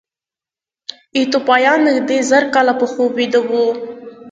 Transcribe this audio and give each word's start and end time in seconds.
ایتوپیایان 1.17 1.79
نږدې 1.87 2.17
زر 2.29 2.43
کاله 2.53 2.73
په 2.79 2.85
خوب 2.91 3.11
ویده 3.17 3.39
وو. 3.47 3.65